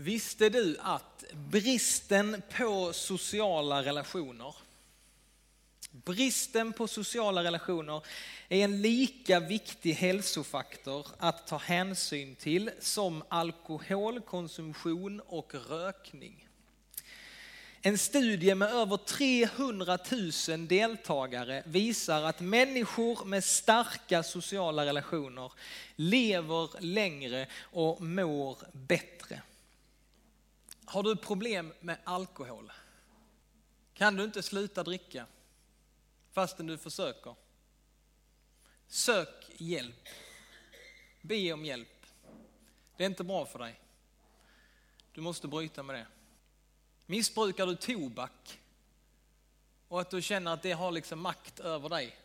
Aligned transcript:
Visste 0.00 0.48
du 0.48 0.76
att 0.80 1.24
bristen 1.32 2.42
på 2.56 2.92
sociala 2.92 3.82
relationer 3.82 4.54
Bristen 5.90 6.72
på 6.72 6.88
sociala 6.88 7.44
relationer 7.44 8.02
är 8.48 8.64
en 8.64 8.82
lika 8.82 9.40
viktig 9.40 9.92
hälsofaktor 9.92 11.06
att 11.18 11.46
ta 11.46 11.56
hänsyn 11.56 12.34
till 12.34 12.70
som 12.80 13.22
alkoholkonsumtion 13.28 15.20
och 15.20 15.54
rökning. 15.68 16.48
En 17.82 17.98
studie 17.98 18.54
med 18.54 18.72
över 18.72 18.96
300 18.96 19.98
000 20.48 20.68
deltagare 20.68 21.62
visar 21.66 22.22
att 22.22 22.40
människor 22.40 23.24
med 23.24 23.44
starka 23.44 24.22
sociala 24.22 24.86
relationer 24.86 25.52
lever 25.96 26.68
längre 26.80 27.46
och 27.62 28.02
mår 28.02 28.58
bättre. 28.72 29.42
Har 30.90 31.02
du 31.02 31.16
problem 31.16 31.72
med 31.80 31.98
alkohol? 32.04 32.72
Kan 33.94 34.16
du 34.16 34.24
inte 34.24 34.42
sluta 34.42 34.82
dricka 34.82 35.26
fastän 36.32 36.66
du 36.66 36.78
försöker? 36.78 37.34
Sök 38.86 39.50
hjälp. 39.56 40.08
Be 41.20 41.52
om 41.52 41.64
hjälp. 41.64 42.06
Det 42.96 43.04
är 43.04 43.06
inte 43.06 43.24
bra 43.24 43.46
för 43.46 43.58
dig. 43.58 43.80
Du 45.12 45.20
måste 45.20 45.48
bryta 45.48 45.82
med 45.82 45.96
det. 45.96 46.06
Missbrukar 47.06 47.66
du 47.66 47.76
tobak 47.76 48.60
och 49.88 50.00
att 50.00 50.10
du 50.10 50.22
känner 50.22 50.52
att 50.52 50.62
det 50.62 50.72
har 50.72 50.92
liksom 50.92 51.20
makt 51.20 51.60
över 51.60 51.88
dig? 51.88 52.16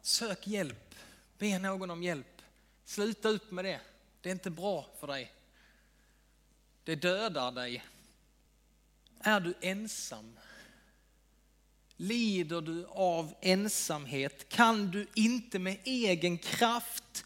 Sök 0.00 0.46
hjälp. 0.46 0.94
Be 1.38 1.58
någon 1.58 1.90
om 1.90 2.02
hjälp. 2.02 2.42
Sluta 2.84 3.28
upp 3.28 3.50
med 3.50 3.64
det. 3.64 3.80
Det 4.20 4.28
är 4.28 4.32
inte 4.32 4.50
bra 4.50 4.86
för 5.00 5.06
dig. 5.06 5.32
Det 6.84 6.94
dödar 6.94 7.52
dig. 7.52 7.84
Är 9.20 9.40
du 9.40 9.54
ensam? 9.60 10.38
Lider 11.96 12.60
du 12.60 12.86
av 12.86 13.34
ensamhet? 13.40 14.48
Kan 14.48 14.90
du 14.90 15.06
inte 15.14 15.58
med 15.58 15.78
egen 15.84 16.38
kraft 16.38 17.24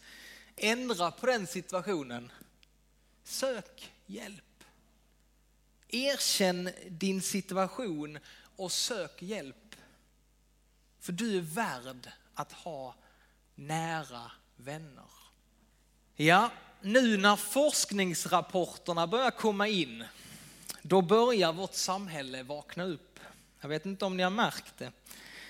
ändra 0.55 1.11
på 1.11 1.25
den 1.25 1.47
situationen? 1.47 2.31
Sök 3.23 3.93
hjälp. 4.05 4.63
Erkänn 5.87 6.69
din 6.89 7.21
situation 7.21 8.19
och 8.55 8.71
sök 8.71 9.21
hjälp. 9.21 9.75
För 10.99 11.13
du 11.13 11.37
är 11.37 11.41
värd 11.41 12.11
att 12.33 12.51
ha 12.51 12.95
nära 13.55 14.31
vänner. 14.55 15.09
Ja, 16.15 16.51
nu 16.85 17.17
när 17.17 17.35
forskningsrapporterna 17.35 19.07
börjar 19.07 19.31
komma 19.31 19.67
in, 19.67 20.03
då 20.81 21.01
börjar 21.01 21.53
vårt 21.53 21.73
samhälle 21.73 22.43
vakna 22.43 22.83
upp. 22.83 23.19
Jag 23.61 23.69
vet 23.69 23.85
inte 23.85 24.05
om 24.05 24.17
ni 24.17 24.23
har 24.23 24.29
märkt 24.29 24.73
det. 24.77 24.91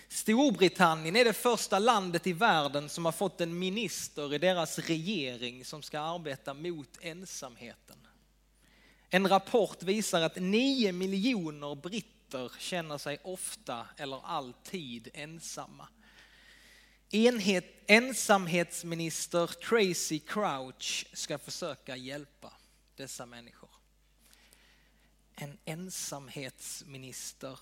Storbritannien 0.08 1.16
är 1.16 1.25
det 1.25 1.33
första 1.33 1.80
landet 1.80 2.27
i 2.27 2.33
världen 2.33 2.89
som 2.89 3.05
har 3.05 3.11
fått 3.11 3.42
en 3.42 3.59
minister 3.59 4.33
i 4.33 4.38
deras 4.38 4.80
regering 4.80 5.66
som 5.66 5.81
ska 5.81 6.00
arbeta 6.00 6.53
mot 6.53 6.97
ensamheten. 7.02 7.97
En 9.09 9.27
rapport 9.27 9.83
visar 9.83 10.22
att 10.22 10.36
9 10.36 10.92
miljoner 10.92 11.75
britter 11.75 12.52
känner 12.59 12.97
sig 12.97 13.17
ofta 13.23 13.88
eller 13.97 14.22
alltid 14.25 15.08
ensamma. 15.14 15.88
Enhet, 17.16 17.66
ensamhetsminister 17.88 19.47
Tracy 19.47 20.19
Crouch 20.19 21.05
ska 21.13 21.38
försöka 21.38 21.95
hjälpa 21.95 22.53
dessa 22.95 23.25
människor. 23.25 23.69
En 25.36 25.58
ensamhetsminister. 25.66 27.59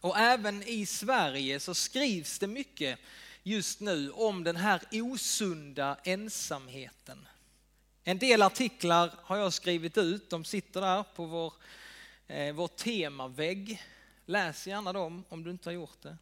Och 0.00 0.18
även 0.18 0.62
i 0.62 0.86
Sverige 0.86 1.60
så 1.60 1.74
skrivs 1.74 2.38
det 2.38 2.46
mycket 2.46 2.98
just 3.42 3.80
nu 3.80 4.10
om 4.10 4.44
den 4.44 4.56
här 4.56 4.82
osunda 4.92 5.98
ensamheten. 6.04 7.28
En 8.04 8.18
del 8.18 8.42
artiklar 8.42 9.14
har 9.22 9.36
jag 9.36 9.52
skrivit 9.52 9.98
ut, 9.98 10.30
de 10.30 10.44
sitter 10.44 10.80
där 10.80 11.02
på 11.02 11.24
vår, 11.24 11.54
eh, 12.26 12.54
vår 12.54 12.68
temavägg. 12.68 13.82
Läs 14.26 14.66
gärna 14.66 14.92
dem 14.92 15.24
om 15.28 15.44
du 15.44 15.50
inte 15.50 15.68
har 15.68 15.74
gjort 15.74 16.02
det. 16.02 16.16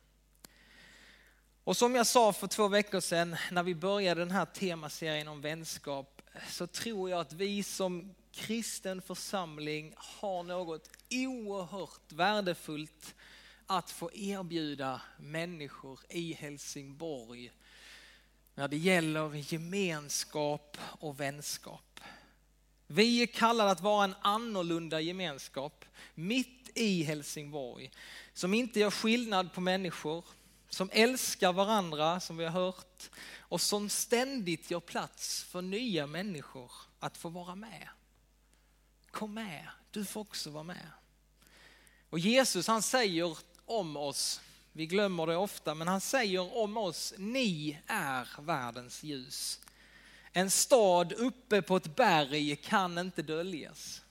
Och 1.64 1.76
som 1.76 1.94
jag 1.94 2.06
sa 2.06 2.32
för 2.32 2.46
två 2.46 2.68
veckor 2.68 3.00
sedan 3.00 3.36
när 3.50 3.62
vi 3.62 3.74
började 3.74 4.20
den 4.20 4.30
här 4.30 4.44
temaserien 4.44 5.28
om 5.28 5.40
vänskap 5.40 6.22
så 6.48 6.66
tror 6.66 7.10
jag 7.10 7.20
att 7.20 7.32
vi 7.32 7.62
som 7.62 8.14
kristen 8.32 9.02
församling 9.02 9.94
har 9.96 10.42
något 10.42 10.90
oerhört 11.10 12.12
värdefullt 12.12 13.14
att 13.66 13.90
få 13.90 14.10
erbjuda 14.14 15.00
människor 15.18 16.00
i 16.08 16.32
Helsingborg 16.32 17.52
när 18.54 18.68
det 18.68 18.76
gäller 18.76 19.52
gemenskap 19.52 20.78
och 20.80 21.20
vänskap. 21.20 22.00
Vi 22.86 23.22
är 23.22 23.26
kallade 23.26 23.70
att 23.70 23.80
vara 23.80 24.04
en 24.04 24.14
annorlunda 24.22 25.00
gemenskap 25.00 25.84
mitt 26.14 26.70
i 26.74 27.02
Helsingborg 27.02 27.90
som 28.32 28.54
inte 28.54 28.80
gör 28.80 28.90
skillnad 28.90 29.52
på 29.52 29.60
människor, 29.60 30.24
som 30.74 30.90
älskar 30.92 31.52
varandra 31.52 32.20
som 32.20 32.36
vi 32.36 32.44
har 32.44 32.50
hört 32.50 33.10
och 33.38 33.60
som 33.60 33.88
ständigt 33.88 34.70
gör 34.70 34.80
plats 34.80 35.42
för 35.44 35.62
nya 35.62 36.06
människor 36.06 36.72
att 37.00 37.16
få 37.16 37.28
vara 37.28 37.54
med. 37.54 37.88
Kom 39.10 39.34
med, 39.34 39.68
du 39.90 40.04
får 40.04 40.20
också 40.20 40.50
vara 40.50 40.64
med. 40.64 40.90
Och 42.10 42.18
Jesus 42.18 42.66
han 42.66 42.82
säger 42.82 43.38
om 43.64 43.96
oss 43.96 44.40
vi 44.76 44.86
glömmer 44.86 45.26
det 45.26 45.36
ofta, 45.36 45.74
men 45.74 45.88
han 45.88 46.00
säger 46.00 46.56
om 46.56 46.76
oss, 46.76 47.14
ni 47.18 47.78
är 47.86 48.28
världens 48.42 49.02
ljus. 49.02 49.60
En 50.32 50.50
stad 50.50 51.12
uppe 51.12 51.62
på 51.62 51.76
ett 51.76 51.96
berg 51.96 52.56
kan 52.56 52.98
inte 52.98 53.22
döljas. 53.22 54.02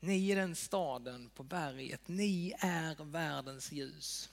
Ni 0.00 0.30
är 0.30 0.36
den 0.36 0.56
staden 0.56 1.30
på 1.34 1.42
berget, 1.42 2.08
ni 2.08 2.54
är 2.58 3.04
världens 3.04 3.72
ljus. 3.72 4.30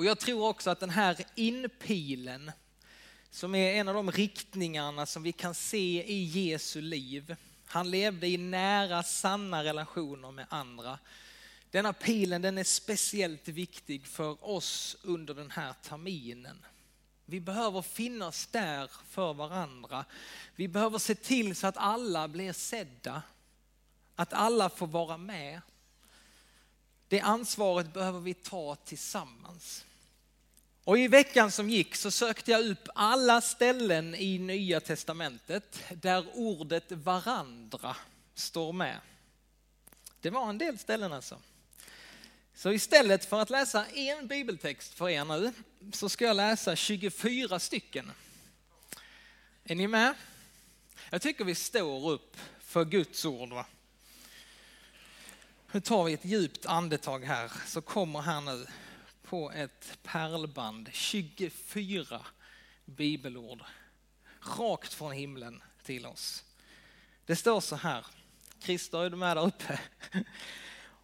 Och 0.00 0.06
jag 0.06 0.18
tror 0.18 0.48
också 0.48 0.70
att 0.70 0.80
den 0.80 0.90
här 0.90 1.16
inpilen, 1.34 2.52
som 3.30 3.54
är 3.54 3.74
en 3.74 3.88
av 3.88 3.94
de 3.94 4.10
riktningarna 4.10 5.06
som 5.06 5.22
vi 5.22 5.32
kan 5.32 5.54
se 5.54 6.04
i 6.06 6.24
Jesu 6.24 6.80
liv. 6.80 7.36
Han 7.66 7.90
levde 7.90 8.26
i 8.26 8.36
nära, 8.36 9.02
sanna 9.02 9.64
relationer 9.64 10.30
med 10.30 10.46
andra. 10.48 10.98
Denna 11.70 11.92
pilen 11.92 12.42
den 12.42 12.58
är 12.58 12.64
speciellt 12.64 13.48
viktig 13.48 14.06
för 14.06 14.44
oss 14.44 14.96
under 15.02 15.34
den 15.34 15.50
här 15.50 15.74
terminen. 15.82 16.66
Vi 17.24 17.40
behöver 17.40 17.82
finnas 17.82 18.46
där 18.46 18.90
för 19.08 19.34
varandra. 19.34 20.04
Vi 20.56 20.68
behöver 20.68 20.98
se 20.98 21.14
till 21.14 21.56
så 21.56 21.66
att 21.66 21.76
alla 21.76 22.28
blir 22.28 22.52
sedda. 22.52 23.22
Att 24.16 24.32
alla 24.32 24.70
får 24.70 24.86
vara 24.86 25.16
med. 25.16 25.60
Det 27.08 27.20
ansvaret 27.20 27.92
behöver 27.92 28.20
vi 28.20 28.34
ta 28.34 28.74
tillsammans. 28.74 29.84
Och 30.84 30.98
i 30.98 31.08
veckan 31.08 31.50
som 31.50 31.70
gick 31.70 31.96
så 31.96 32.10
sökte 32.10 32.50
jag 32.50 32.66
upp 32.66 32.88
alla 32.94 33.40
ställen 33.40 34.14
i 34.14 34.38
Nya 34.38 34.80
Testamentet 34.80 35.82
där 35.90 36.26
ordet 36.34 36.92
varandra 36.92 37.96
står 38.34 38.72
med. 38.72 39.00
Det 40.20 40.30
var 40.30 40.48
en 40.48 40.58
del 40.58 40.78
ställen 40.78 41.12
alltså. 41.12 41.38
Så 42.54 42.72
istället 42.72 43.24
för 43.24 43.40
att 43.40 43.50
läsa 43.50 43.86
en 43.86 44.26
bibeltext 44.26 44.94
för 44.94 45.08
er 45.08 45.24
nu 45.24 45.52
så 45.92 46.08
ska 46.08 46.24
jag 46.24 46.36
läsa 46.36 46.76
24 46.76 47.58
stycken. 47.58 48.12
Är 49.64 49.74
ni 49.74 49.86
med? 49.86 50.14
Jag 51.10 51.22
tycker 51.22 51.44
vi 51.44 51.54
står 51.54 52.10
upp 52.10 52.36
för 52.60 52.84
Guds 52.84 53.24
ord. 53.24 53.48
Va? 53.48 53.66
Nu 55.72 55.80
tar 55.80 56.04
vi 56.04 56.12
ett 56.12 56.24
djupt 56.24 56.66
andetag 56.66 57.24
här 57.24 57.52
så 57.66 57.80
kommer 57.80 58.20
här 58.20 58.40
nu 58.40 58.66
på 59.30 59.50
ett 59.50 59.98
pärlband 60.02 60.88
24 60.92 62.26
bibelord 62.84 63.62
rakt 64.58 64.92
från 64.92 65.12
himlen 65.12 65.62
till 65.82 66.06
oss. 66.06 66.44
Det 67.26 67.36
står 67.36 67.60
så 67.60 67.76
här, 67.76 68.06
Christer 68.62 69.04
är 69.04 69.10
du 69.10 69.16
med 69.16 69.36
där 69.36 69.46
uppe? 69.46 69.80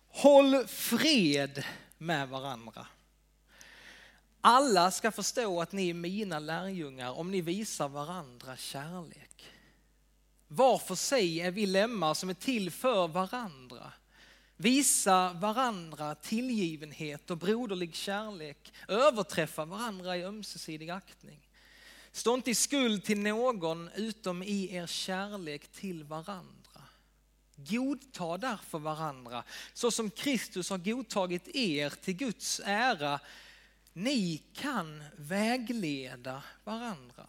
Håll 0.09 0.67
fred 0.67 1.65
med 1.99 2.29
varandra. 2.29 2.87
Alla 4.41 4.91
ska 4.91 5.13
förstå 5.13 5.61
att 5.61 5.73
ni 5.73 5.91
är 5.91 5.95
mina 5.95 6.39
lärjungar 6.39 7.11
om 7.11 7.31
ni 7.31 7.41
visar 7.41 7.89
varandra 7.89 8.57
kärlek. 8.57 9.53
Var 10.49 10.79
för 10.79 10.95
sig 10.95 11.41
är 11.41 11.51
vi 11.51 11.67
lemmar 11.67 12.15
som 12.15 12.31
är 12.31 12.35
till 12.35 12.71
för 12.71 13.09
varandra. 13.09 13.93
Visa 14.57 15.33
varandra 15.33 16.15
tillgivenhet 16.15 17.31
och 17.31 17.39
broderlig 17.39 17.95
kärlek. 17.95 18.73
Överträffa 18.89 19.65
varandra 19.65 20.17
i 20.17 20.25
ömsesidig 20.25 20.91
aktning. 20.91 21.41
Stå 22.13 22.35
inte 22.35 22.51
i 22.51 22.55
skuld 22.55 23.05
till 23.05 23.19
någon 23.19 23.91
utom 23.95 24.43
i 24.43 24.75
er 24.75 24.87
kärlek 24.87 25.69
till 25.69 26.05
varandra. 26.05 26.83
Godta 27.57 28.39
därför 28.39 28.79
varandra, 28.79 29.45
så 29.73 29.91
som 29.91 30.11
Kristus 30.11 30.71
har 30.71 30.79
godtagit 30.79 31.49
er 31.57 31.91
till 31.91 32.17
Guds 32.17 32.61
ära. 32.65 33.21
Ni 33.93 34.43
kan 34.55 35.05
vägleda 35.17 36.43
varandra. 36.65 37.27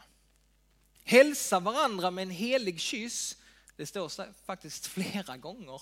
Hälsa 1.03 1.59
varandra 1.59 2.11
med 2.11 2.21
en 2.21 2.29
helig 2.29 2.79
kyss. 2.79 3.37
Det 3.75 3.85
står 3.85 4.33
faktiskt 4.45 4.85
flera 4.85 5.37
gånger. 5.37 5.81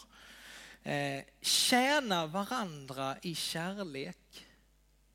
Eh, 0.86 1.24
tjäna 1.42 2.28
varandra 2.28 3.18
i 3.22 3.36
kärlek. 3.36 4.46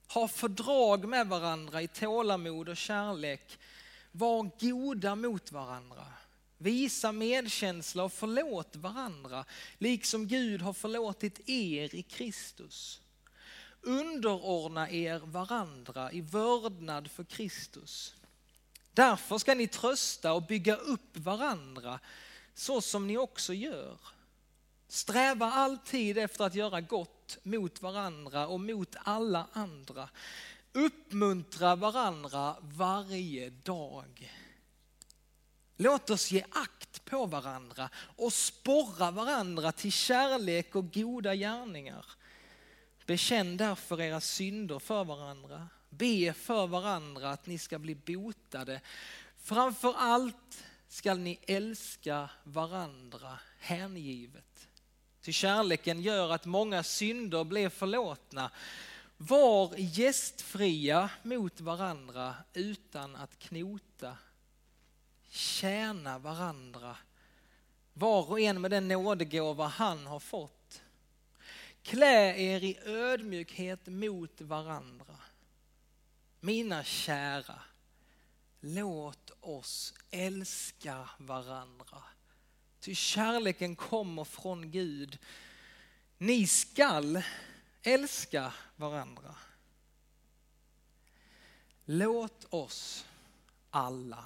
Ha 0.09 0.29
fördrag 0.29 1.09
med 1.09 1.27
varandra 1.29 1.83
i 1.83 1.89
tålamod 1.89 2.69
och 2.69 2.77
kärlek. 2.77 3.59
Var 4.13 4.51
goda 4.61 5.15
mot 5.15 5.53
varandra. 5.53 6.07
Visa 6.59 7.13
medkänsla 7.13 8.05
och 8.05 8.13
förlåt 8.13 8.77
varandra, 8.77 9.45
liksom 9.79 10.27
Gud 10.27 10.63
har 10.63 10.73
förlåtit 10.73 11.49
er 11.49 11.95
i 11.95 12.03
Kristus. 12.03 13.01
Underordna 13.81 14.91
er 14.91 15.19
varandra 15.19 16.13
i 16.13 16.21
vördnad 16.21 17.11
för 17.11 17.25
Kristus. 17.25 18.15
Därför 18.93 19.39
ska 19.39 19.55
ni 19.55 19.69
trösta 19.69 20.33
och 20.33 20.43
bygga 20.43 20.77
upp 20.77 21.17
varandra 21.17 22.01
så 22.55 22.81
som 22.81 23.07
ni 23.07 23.19
också 23.19 23.55
gör. 23.55 23.99
Sträva 24.93 25.47
alltid 25.47 26.19
efter 26.19 26.45
att 26.45 26.55
göra 26.55 26.81
gott 26.81 27.39
mot 27.43 27.83
varandra 27.83 28.47
och 28.47 28.61
mot 28.61 28.97
alla 29.05 29.47
andra. 29.53 30.09
Uppmuntra 30.73 31.77
varandra 31.77 32.57
varje 32.61 33.51
dag. 33.51 34.33
Låt 35.77 36.11
oss 36.11 36.31
ge 36.31 36.45
akt 36.51 37.05
på 37.05 37.27
varandra 37.27 37.91
och 37.95 38.33
sporra 38.33 39.11
varandra 39.11 39.73
till 39.73 39.93
kärlek 39.93 40.75
och 40.75 40.95
goda 40.95 41.35
gärningar. 41.35 42.07
Bekänn 43.07 43.57
därför 43.57 44.01
era 44.01 44.21
synder 44.21 44.79
för 44.79 45.05
varandra. 45.05 45.69
Be 45.89 46.33
för 46.33 46.67
varandra 46.67 47.31
att 47.31 47.47
ni 47.47 47.59
ska 47.59 47.79
bli 47.79 47.95
botade. 47.95 48.81
Framför 49.37 49.95
allt 49.99 50.65
ska 50.89 51.15
ni 51.15 51.39
älska 51.43 52.31
varandra 52.45 53.39
hängivet. 53.59 54.70
Till 55.23 55.35
kärleken 55.35 56.01
gör 56.01 56.33
att 56.33 56.47
många 56.47 56.83
synder 56.83 57.45
blir 57.45 57.69
förlåtna. 57.69 58.51
Var 59.17 59.75
gästfria 59.77 61.11
mot 61.23 61.61
varandra 61.61 62.35
utan 62.55 63.17
att 63.17 63.39
knota. 63.39 64.17
Tjäna 65.31 66.19
varandra, 66.19 66.97
var 67.93 68.31
och 68.31 68.41
en 68.41 68.61
med 68.61 68.71
den 68.71 68.89
nådegåva 68.89 69.67
han 69.67 70.07
har 70.07 70.21
fått. 70.21 70.83
Klä 71.83 72.37
er 72.37 72.65
i 72.65 72.79
ödmjukhet 72.85 73.87
mot 73.87 74.41
varandra. 74.41 75.17
Mina 76.41 76.85
kära, 76.85 77.63
låt 78.61 79.31
oss 79.41 79.95
älska 80.11 81.09
varandra. 81.19 82.03
Ty 82.81 82.95
kärleken 82.95 83.77
kommer 83.77 84.25
från 84.25 84.71
Gud. 84.71 85.19
Ni 86.19 86.47
skall 86.47 87.23
älska 87.83 88.53
varandra. 88.77 89.35
Låt 91.85 92.47
oss 92.51 93.07
alla 93.71 94.25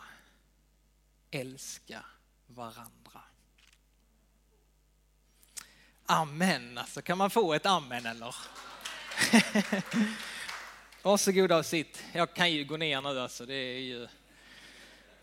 älska 1.30 2.04
varandra. 2.46 3.20
Amen, 6.06 6.78
alltså 6.78 7.02
kan 7.02 7.18
man 7.18 7.30
få 7.30 7.54
ett 7.54 7.66
amen 7.66 8.06
eller? 8.06 8.34
Varsågoda 11.02 11.56
och 11.56 11.66
sitt. 11.66 12.04
Jag 12.12 12.34
kan 12.34 12.52
ju 12.52 12.64
gå 12.64 12.76
ner 12.76 13.00
nu 13.00 13.20
alltså. 13.20 13.46
Det 13.46 13.54
är 13.54 13.80
ju... 13.80 14.08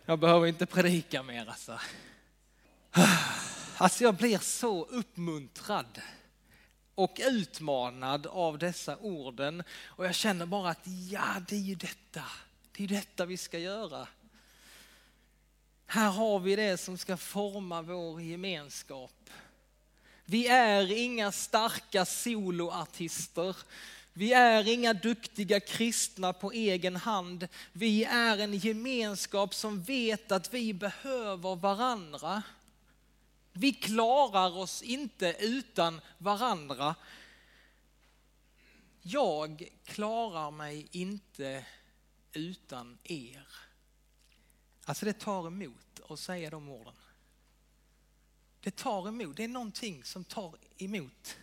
Jag 0.06 0.19
behöver 0.19 0.48
inte 0.48 0.66
predika 0.66 1.24
mer 1.24 1.50
alltså. 1.50 1.80
Alltså 3.78 4.04
jag 4.04 4.16
blir 4.16 4.38
så 4.38 4.86
uppmuntrad 4.86 6.02
och 6.96 7.20
utmanad 7.24 8.28
av 8.28 8.58
dessa 8.58 8.98
orden 8.98 9.64
och 9.84 10.06
jag 10.06 10.16
känner 10.16 10.46
bara 10.46 10.70
att 10.70 10.88
ja, 11.10 11.36
det 11.48 11.56
är 11.56 11.60
ju 11.60 11.76
detta. 11.76 12.24
Det 12.72 12.84
är 12.84 12.88
detta 12.88 13.26
vi 13.26 13.38
ska 13.38 13.60
göra. 13.60 14.08
Här 15.86 16.10
har 16.10 16.40
vi 16.40 16.56
det 16.56 16.78
som 16.78 16.98
ska 16.98 17.18
forma 17.18 17.82
vår 17.82 18.22
gemenskap. 18.22 19.30
Vi 20.26 20.48
är 20.48 20.92
inga 20.92 21.32
starka 21.32 22.06
soloartister. 22.06 23.56
Vi 24.14 24.34
är 24.34 24.68
inga 24.68 24.94
duktiga 24.94 25.60
kristna 25.60 26.34
på 26.34 26.52
egen 26.52 26.96
hand. 26.96 27.48
Vi 27.74 28.04
är 28.04 28.38
en 28.38 28.58
gemenskap 28.58 29.56
som 29.56 29.84
vet 29.84 30.32
att 30.32 30.54
vi 30.54 30.74
behöver 30.74 31.56
varandra. 31.56 32.44
Vi 33.53 33.74
klarar 33.74 34.57
oss 34.57 34.81
inte 34.81 35.36
utan 35.39 36.01
varandra. 36.18 36.95
Jag 39.01 39.69
klarar 39.83 40.51
mig 40.51 40.88
inte 40.92 41.65
utan 42.33 42.98
er. 43.03 43.48
Alltså 44.86 45.06
det 45.06 45.13
tar 45.13 45.48
emot 45.48 46.01
att 46.09 46.19
säga 46.19 46.50
de 46.50 46.69
orden. 46.69 46.94
Det 48.59 48.75
tar 48.75 49.07
emot, 49.07 49.38
det 49.38 49.44
är 49.44 49.48
någonting 49.48 50.03
som 50.03 50.24
tar 50.24 50.56
emot. 50.77 51.38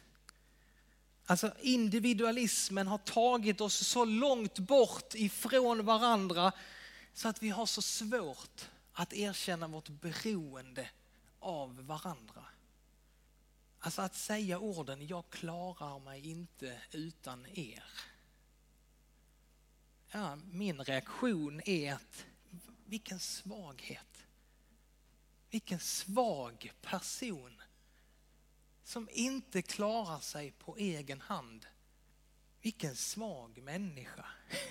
Alltså 1.26 1.52
individualismen 1.60 2.86
har 2.86 2.98
tagit 2.98 3.60
oss 3.60 3.86
så 3.86 4.04
långt 4.04 4.58
bort 4.58 5.14
ifrån 5.14 5.84
varandra 5.84 6.52
så 7.14 7.28
att 7.28 7.42
vi 7.42 7.48
har 7.48 7.66
så 7.66 7.82
svårt 7.82 8.68
att 8.92 9.12
erkänna 9.12 9.68
vårt 9.68 9.88
beroende 9.88 10.88
av 11.40 11.86
varandra. 11.86 12.44
Alltså 13.78 14.02
att 14.02 14.14
säga 14.14 14.58
orden, 14.58 15.06
jag 15.06 15.30
klarar 15.30 15.98
mig 15.98 16.30
inte 16.30 16.82
utan 16.92 17.46
er. 17.46 17.84
Ja, 20.10 20.36
min 20.36 20.84
reaktion 20.84 21.60
är 21.64 21.94
att 21.94 22.26
vilken 22.86 23.20
svaghet. 23.20 24.24
Vilken 25.50 25.80
svag 25.80 26.72
person 26.80 27.62
som 28.82 29.08
inte 29.12 29.62
klarar 29.62 30.20
sig 30.20 30.50
på 30.50 30.76
egen 30.76 31.20
hand. 31.20 31.66
Vilken 32.60 32.96
svag 32.96 33.62
människa. 33.62 34.26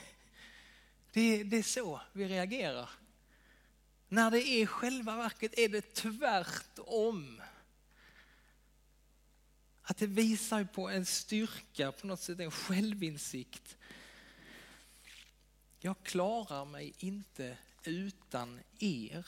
Det, 1.12 1.44
det 1.44 1.58
är 1.58 1.64
så 1.64 2.02
vi 2.14 2.28
reagerar. 2.28 2.90
När 4.10 4.32
det 4.32 4.48
är 4.48 4.66
själva 4.66 5.16
verket 5.16 5.60
är 5.60 5.70
det 5.70 5.94
tvärtom. 5.94 7.42
Att 9.82 9.98
det 9.98 10.08
visar 10.08 10.64
på 10.64 10.90
en 10.90 11.06
styrka, 11.06 11.92
på 11.92 12.08
något 12.08 12.22
sätt 12.22 12.40
en 12.40 12.52
självinsikt. 12.52 13.78
Jag 15.80 16.04
klarar 16.04 16.66
mig 16.66 16.94
inte 16.98 17.58
utan 17.84 18.60
er. 18.80 19.28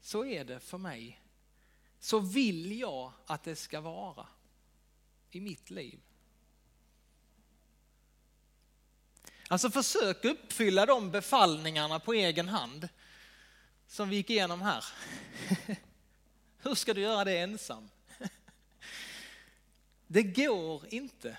Så 0.00 0.24
är 0.24 0.44
det 0.44 0.60
för 0.60 0.78
mig. 0.78 1.20
Så 1.98 2.18
vill 2.18 2.78
jag 2.78 3.12
att 3.26 3.44
det 3.44 3.56
ska 3.56 3.80
vara 3.80 4.26
i 5.30 5.40
mitt 5.40 5.70
liv. 5.70 6.00
Alltså 9.50 9.70
försök 9.70 10.24
uppfylla 10.24 10.86
de 10.86 11.10
befallningarna 11.10 12.00
på 12.00 12.12
egen 12.12 12.48
hand 12.48 12.88
som 13.86 14.08
vi 14.08 14.16
gick 14.16 14.30
igenom 14.30 14.62
här. 14.62 14.84
Hur 16.62 16.74
ska 16.74 16.94
du 16.94 17.00
göra 17.00 17.24
det 17.24 17.38
ensam? 17.38 17.90
Det 20.06 20.22
går 20.22 20.94
inte. 20.94 21.36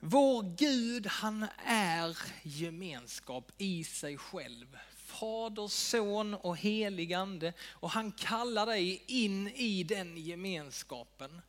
Vår 0.00 0.56
Gud 0.56 1.06
han 1.06 1.46
är 1.66 2.18
gemenskap 2.42 3.52
i 3.58 3.84
sig 3.84 4.18
själv. 4.18 4.78
Fader, 4.96 5.68
son 5.68 6.34
och 6.34 6.56
helig 6.56 7.12
ande. 7.12 7.52
Och 7.60 7.90
han 7.90 8.12
kallar 8.12 8.66
dig 8.66 9.04
in 9.06 9.48
i 9.48 9.82
den 9.82 10.16
gemenskapen. 10.16 11.40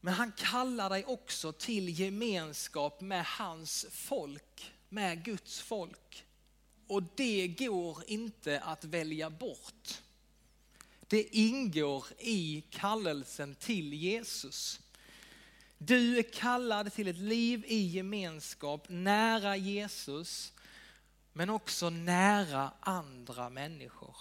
Men 0.00 0.14
han 0.14 0.32
kallar 0.32 0.90
dig 0.90 1.04
också 1.04 1.52
till 1.52 2.00
gemenskap 2.00 3.00
med 3.00 3.24
hans 3.24 3.86
folk, 3.90 4.72
med 4.88 5.24
Guds 5.24 5.60
folk. 5.60 6.24
Och 6.86 7.02
det 7.16 7.48
går 7.48 8.02
inte 8.06 8.60
att 8.60 8.84
välja 8.84 9.30
bort. 9.30 10.02
Det 11.06 11.36
ingår 11.36 12.06
i 12.18 12.64
kallelsen 12.70 13.54
till 13.54 13.94
Jesus. 13.94 14.80
Du 15.78 16.18
är 16.18 16.22
kallad 16.22 16.92
till 16.92 17.08
ett 17.08 17.18
liv 17.18 17.64
i 17.66 17.86
gemenskap 17.86 18.86
nära 18.88 19.56
Jesus 19.56 20.52
men 21.32 21.50
också 21.50 21.90
nära 21.90 22.70
andra 22.80 23.50
människor. 23.50 24.16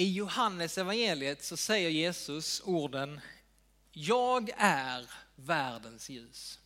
I 0.00 0.12
Johannes 0.12 0.78
evangeliet 0.78 1.44
så 1.44 1.56
säger 1.56 1.90
Jesus 1.90 2.62
orden 2.64 3.20
Jag 3.92 4.50
är 4.56 5.10
världens 5.36 6.08
ljus. 6.08 6.58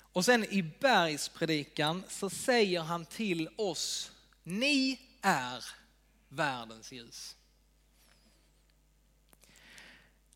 Och 0.00 0.24
sen 0.24 0.44
i 0.44 0.62
bergspredikan 0.62 2.02
så 2.08 2.30
säger 2.30 2.80
han 2.80 3.06
till 3.06 3.48
oss, 3.56 4.12
ni 4.42 5.00
är 5.20 5.64
världens 6.28 6.92
ljus. 6.92 7.36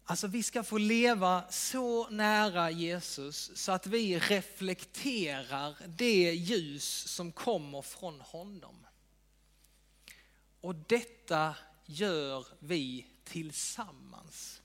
Alltså 0.04 0.26
vi 0.26 0.42
ska 0.42 0.62
få 0.62 0.78
leva 0.78 1.44
så 1.50 2.08
nära 2.10 2.70
Jesus 2.70 3.50
så 3.54 3.72
att 3.72 3.86
vi 3.86 4.18
reflekterar 4.18 5.76
det 5.86 6.34
ljus 6.34 7.08
som 7.08 7.32
kommer 7.32 7.82
från 7.82 8.20
honom. 8.20 8.86
Och 10.64 10.74
detta 10.74 11.56
gör 11.84 12.46
vi 12.58 13.06
tillsammans. 13.24 14.62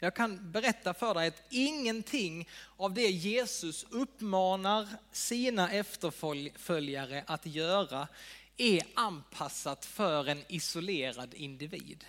Jag 0.00 0.16
kan 0.16 0.52
berätta 0.52 0.94
för 0.94 1.14
dig 1.14 1.28
att 1.28 1.42
ingenting 1.50 2.48
av 2.76 2.94
det 2.94 3.10
Jesus 3.10 3.86
uppmanar 3.90 4.88
sina 5.12 5.70
efterföljare 5.72 7.24
att 7.26 7.46
göra 7.46 8.08
är 8.56 8.82
anpassat 8.94 9.84
för 9.84 10.28
en 10.28 10.44
isolerad 10.48 11.34
individ. 11.34 12.04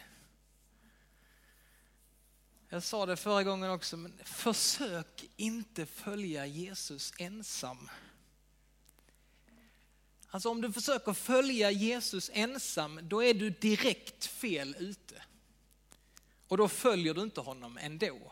Jag 2.70 2.84
sa 2.84 3.06
det 3.06 3.18
förra 3.18 3.44
gången 3.44 3.72
också, 3.72 3.98
men 3.98 4.14
försök 4.24 5.26
inte 5.36 5.86
följa 5.86 6.46
Jesus 6.46 7.14
ensam. 7.18 7.90
Alltså 10.38 10.50
om 10.50 10.62
du 10.62 10.72
försöker 10.72 11.14
följa 11.14 11.72
Jesus 11.72 12.32
ensam, 12.34 13.00
då 13.04 13.24
är 13.24 13.34
du 13.34 13.50
direkt 13.50 14.26
fel 14.26 14.76
ute. 14.80 15.24
Och 16.48 16.58
då 16.58 16.68
följer 16.68 17.14
du 17.14 17.22
inte 17.22 17.42
honom 17.42 17.78
ändå. 17.78 18.32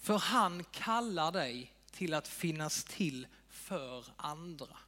För 0.00 0.18
han 0.18 0.64
kallar 0.64 1.32
dig 1.32 1.72
till 1.90 2.14
att 2.14 2.28
finnas 2.28 2.84
till 2.84 3.26
för 3.48 4.04
andra. 4.16 4.78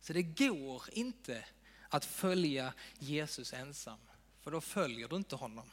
Så 0.00 0.12
det 0.12 0.22
går 0.22 0.82
inte 0.92 1.44
att 1.88 2.04
följa 2.04 2.72
Jesus 2.98 3.52
ensam, 3.52 4.00
för 4.40 4.50
då 4.50 4.60
följer 4.60 5.08
du 5.08 5.16
inte 5.16 5.36
honom. 5.36 5.70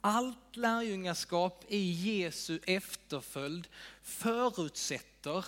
Allt 0.00 0.56
lärjungaskap 0.56 1.64
i 1.68 1.90
Jesu 1.90 2.60
efterföljd 2.66 3.68
förutsätter 4.02 5.44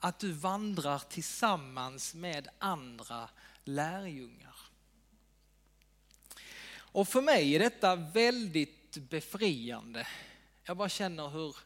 att 0.00 0.18
du 0.18 0.32
vandrar 0.32 0.98
tillsammans 0.98 2.14
med 2.14 2.48
andra 2.58 3.28
lärjungar. 3.64 4.56
Och 6.72 7.08
för 7.08 7.22
mig 7.22 7.54
är 7.54 7.58
detta 7.58 7.96
väldigt 7.96 8.96
befriande. 8.96 10.06
Jag 10.64 10.76
bara 10.76 10.88
känner 10.88 11.28
hur 11.28 11.56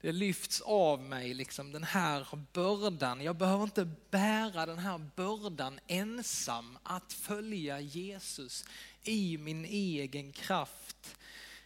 det 0.00 0.12
lyfts 0.12 0.60
av 0.60 1.02
mig, 1.02 1.34
liksom 1.34 1.72
den 1.72 1.84
här 1.84 2.28
bördan. 2.52 3.20
Jag 3.20 3.36
behöver 3.36 3.64
inte 3.64 3.90
bära 4.10 4.66
den 4.66 4.78
här 4.78 4.98
bördan 4.98 5.80
ensam 5.86 6.78
att 6.82 7.12
följa 7.12 7.80
Jesus 7.80 8.64
i 9.02 9.38
min 9.38 9.64
egen 9.64 10.32
kraft. 10.32 11.16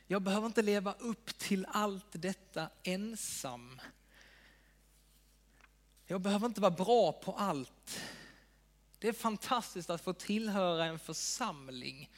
Jag 0.06 0.22
behöver 0.22 0.46
inte 0.46 0.62
leva 0.62 0.92
upp 0.92 1.38
till 1.38 1.66
allt 1.68 2.06
detta 2.12 2.68
ensam. 2.82 3.80
Jag 6.06 6.20
behöver 6.20 6.46
inte 6.46 6.60
vara 6.60 6.70
bra 6.70 7.12
på 7.12 7.32
allt. 7.32 8.00
Det 8.98 9.08
är 9.08 9.12
fantastiskt 9.12 9.90
att 9.90 10.04
få 10.04 10.12
tillhöra 10.12 10.84
en 10.84 10.98
församling 10.98 12.10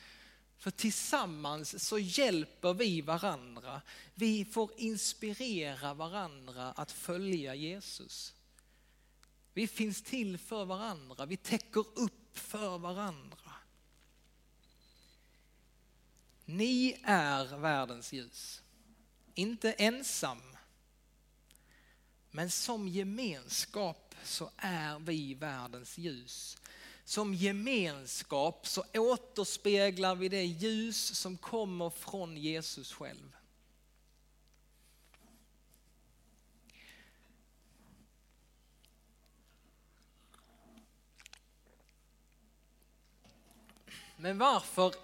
för 0.65 0.71
tillsammans 0.71 1.85
så 1.89 1.99
hjälper 1.99 2.75
vi 2.75 3.01
varandra. 3.01 3.83
Vi 4.15 4.45
får 4.45 4.71
inspirera 4.77 5.95
varandra 5.95 6.73
att 6.73 6.93
följa 6.93 7.55
Jesus. 7.55 8.35
Vi 9.53 9.67
finns 9.67 10.03
till 10.03 10.39
för 10.39 10.65
varandra, 10.65 11.27
vi 11.27 11.37
täcker 11.37 11.85
upp 11.95 12.39
för 12.39 12.79
varandra. 12.79 13.53
Ni 16.45 17.01
är 17.05 17.57
världens 17.57 18.13
ljus. 18.13 18.63
Inte 19.35 19.73
ensam, 19.73 20.54
men 22.37 22.51
som 22.51 22.89
gemenskap 22.89 24.15
så 24.25 24.51
är 24.57 24.99
vi 24.99 25.35
världens 25.35 25.99
ljus 25.99 26.59
som 27.05 27.35
gemenskap 27.35 28.67
så 28.67 28.85
återspeglar 28.95 30.15
vi 30.15 30.29
det 30.29 30.45
ljus 30.45 31.15
som 31.15 31.37
kommer 31.37 31.91
från 31.91 32.37
Jesus 32.37 32.93
själv. 32.93 33.37
Men 44.17 44.39
varför, 44.39 44.95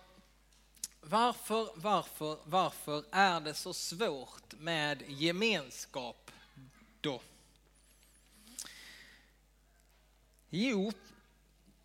varför, 1.00 1.70
varför, 1.74 2.38
varför 2.44 3.04
är 3.10 3.40
det 3.40 3.54
så 3.54 3.74
svårt 3.74 4.54
med 4.58 5.02
gemenskap 5.08 6.30
då? 7.00 7.20
Jo, 10.50 10.92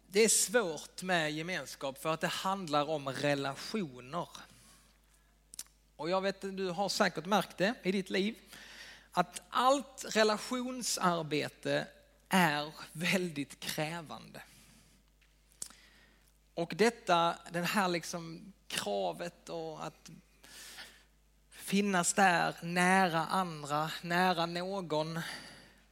det 0.07 0.19
är 0.19 0.29
svårt 0.29 1.03
med 1.03 1.31
gemenskap 1.31 2.01
för 2.01 2.13
att 2.13 2.21
det 2.21 2.27
handlar 2.27 2.89
om 2.89 3.09
relationer. 3.09 4.29
Och 5.95 6.09
jag 6.09 6.21
vet, 6.21 6.41
du 6.41 6.69
har 6.69 6.89
säkert 6.89 7.25
märkt 7.25 7.57
det 7.57 7.73
i 7.83 7.91
ditt 7.91 8.09
liv, 8.09 8.35
att 9.11 9.41
allt 9.49 10.05
relationsarbete 10.09 11.87
är 12.29 12.73
väldigt 12.91 13.59
krävande. 13.59 14.41
Och 16.53 16.73
detta, 16.75 17.37
det 17.51 17.61
här 17.61 17.87
liksom 17.87 18.53
kravet 18.67 19.49
och 19.49 19.85
att 19.85 20.09
finnas 21.75 22.13
där 22.13 22.55
nära 22.61 23.25
andra, 23.25 23.91
nära 24.01 24.45
någon. 24.45 25.19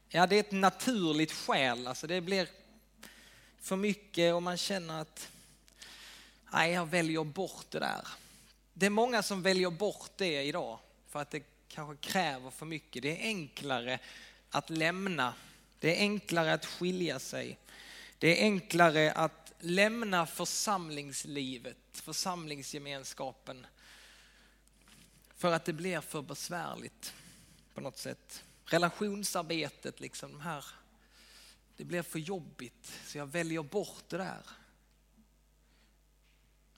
Ja, 0.08 0.26
det 0.26 0.36
är 0.36 0.40
ett 0.40 0.52
naturligt 0.52 1.32
skäl. 1.32 1.86
Alltså 1.86 2.06
det 2.06 2.20
blir 2.20 2.48
för 3.60 3.76
mycket 3.76 4.34
och 4.34 4.42
man 4.42 4.56
känner 4.56 5.00
att 5.00 5.28
nej, 6.52 6.72
jag 6.72 6.86
väljer 6.86 7.24
bort 7.24 7.66
det 7.70 7.78
där. 7.78 8.08
Det 8.72 8.86
är 8.86 8.90
många 8.90 9.22
som 9.22 9.42
väljer 9.42 9.70
bort 9.70 10.10
det 10.16 10.42
idag 10.42 10.78
för 11.08 11.20
att 11.20 11.30
det 11.30 11.42
kanske 11.68 12.10
kräver 12.10 12.50
för 12.50 12.66
mycket. 12.66 13.02
Det 13.02 13.22
är 13.22 13.26
enklare 13.26 13.98
att 14.50 14.70
lämna. 14.70 15.34
Det 15.80 15.96
är 15.96 16.00
enklare 16.00 16.52
att 16.52 16.66
skilja 16.66 17.18
sig. 17.18 17.58
Det 18.18 18.40
är 18.40 18.44
enklare 18.44 19.12
att 19.12 19.52
lämna 19.60 20.26
församlingslivet, 20.26 21.76
församlingsgemenskapen 21.92 23.66
för 25.36 25.52
att 25.52 25.64
det 25.64 25.72
blir 25.72 26.00
för 26.00 26.22
besvärligt 26.22 27.14
på 27.74 27.80
något 27.80 27.98
sätt. 27.98 28.44
Relationsarbetet, 28.64 30.00
liksom 30.00 30.32
de 30.32 30.40
här 30.40 30.64
det 31.76 31.84
blir 31.84 32.02
för 32.02 32.18
jobbigt 32.18 32.92
så 33.06 33.18
jag 33.18 33.26
väljer 33.26 33.62
bort 33.62 34.04
det 34.08 34.16
där. 34.18 34.42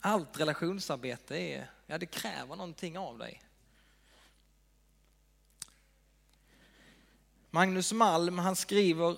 Allt 0.00 0.40
relationsarbete 0.40 1.36
är, 1.36 1.70
ja 1.86 1.98
det 1.98 2.06
kräver 2.06 2.56
någonting 2.56 2.98
av 2.98 3.18
dig. 3.18 3.42
Magnus 7.50 7.92
Malm 7.92 8.38
han 8.38 8.56
skriver 8.56 9.16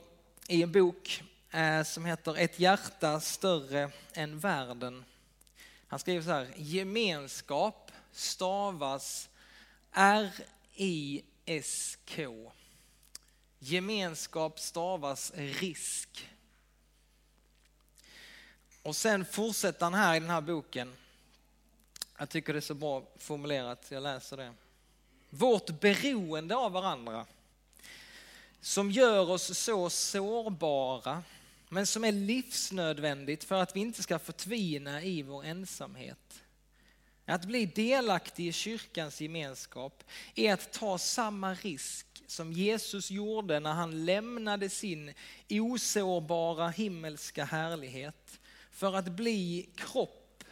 i 0.49 0.62
en 0.62 0.73
bok 0.73 1.23
eh, 1.50 1.83
som 1.83 2.04
heter 2.04 2.37
Ett 2.37 2.59
hjärta 2.59 3.21
större 3.21 3.90
än 4.12 4.38
världen. 4.38 5.04
Han 5.87 5.99
skriver 5.99 6.23
så 6.23 6.30
här, 6.30 6.52
gemenskap 6.57 7.88
stavas 8.18 9.28
R-I-S-K. 9.92 11.32
Gemenskap 13.58 14.60
stavas 14.60 15.32
risk. 15.34 16.28
Och 18.82 18.96
sen 18.96 19.25
fortsätter 19.25 19.84
han 19.84 19.94
här 19.94 20.16
i 20.16 20.20
den 20.20 20.30
här 20.30 20.40
boken. 20.40 20.92
Jag 22.18 22.28
tycker 22.28 22.52
det 22.52 22.58
är 22.58 22.60
så 22.60 22.75
bra 22.75 23.02
formulerat, 23.16 23.87
jag 23.88 24.02
läser 24.02 24.37
det. 24.37 24.54
Vårt 25.30 25.80
beroende 25.80 26.56
av 26.56 26.72
varandra 26.72 27.26
som 28.60 28.90
gör 28.90 29.30
oss 29.30 29.58
så 29.58 29.90
sårbara 29.90 31.22
men 31.68 31.87
som 31.87 32.04
är 32.04 32.12
livsnödvändigt 32.12 33.44
för 33.44 33.62
att 33.62 33.76
vi 33.76 33.80
inte 33.80 34.02
ska 34.02 34.18
förtvina 34.18 35.02
i 35.02 35.22
vår 35.22 35.44
ensamhet 35.44 36.42
att 37.28 37.44
bli 37.44 37.66
delaktig 37.66 38.49
i 38.49 38.52
kyrkans 38.52 39.20
gemenskap 39.20 40.04
är 40.35 40.52
att 40.52 40.73
ta 40.73 40.99
samma 40.99 41.54
risk 41.54 42.06
som 42.26 42.52
Jesus 42.52 43.11
gjorde 43.11 43.61
när 43.61 43.73
han 43.73 44.04
lämnade 44.04 44.68
sin 44.68 45.14
osårbara 45.50 46.68
himmelska 46.68 47.44
härlighet 47.44 48.40
för 48.70 48.94
att 48.94 49.08
bli 49.08 49.68
kropp 49.76 50.44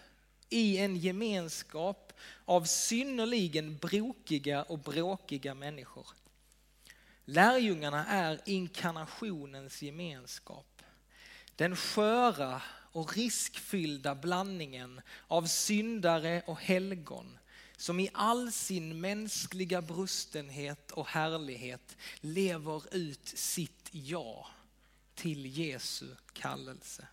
i 0.48 0.78
en 0.78 0.96
gemenskap 0.96 2.12
av 2.44 2.64
synnerligen 2.64 3.76
brokiga 3.76 4.62
och 4.62 4.78
bråkiga 4.78 5.54
människor. 5.54 6.06
Lärjungarna 7.24 8.06
är 8.06 8.40
inkarnationens 8.44 9.82
gemenskap. 9.82 10.82
Den 11.56 11.76
sköra 11.76 12.62
och 12.96 13.16
riskfyllda 13.16 14.14
blandningen 14.14 15.00
av 15.28 15.46
syndare 15.46 16.42
och 16.46 16.60
helgon 16.60 17.38
som 17.76 18.00
i 18.00 18.10
all 18.12 18.52
sin 18.52 19.00
mänskliga 19.00 19.82
brustenhet 19.82 20.90
och 20.90 21.06
härlighet 21.06 21.96
lever 22.20 22.94
ut 22.94 23.28
sitt 23.28 23.88
ja 23.90 24.48
till 25.14 25.58
Jesu 25.58 26.06
kallelse. 26.32 27.08